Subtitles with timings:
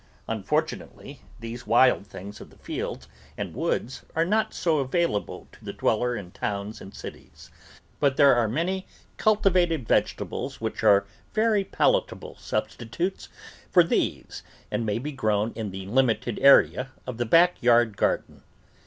[0.27, 3.07] Unfortunately, these wild things of the fields
[3.37, 7.51] and woods are not so avail able to the dweller in towns and cities,
[7.99, 8.87] but there are many
[9.17, 13.29] cultivated vegetables which are very palatable substitutes
[13.69, 14.41] for these
[14.71, 18.41] and may be grown in the limited area of the back yard garden.